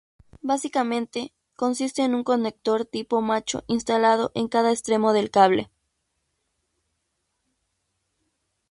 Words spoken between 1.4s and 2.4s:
consiste en un